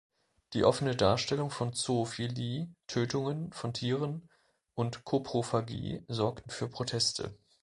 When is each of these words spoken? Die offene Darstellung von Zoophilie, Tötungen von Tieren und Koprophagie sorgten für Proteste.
Die 0.53 0.63
offene 0.63 0.95
Darstellung 0.95 1.51
von 1.51 1.73
Zoophilie, 1.73 2.73
Tötungen 2.87 3.53
von 3.53 3.71
Tieren 3.71 4.31
und 4.73 5.03
Koprophagie 5.05 6.03
sorgten 6.07 6.49
für 6.49 6.67
Proteste. 6.67 7.37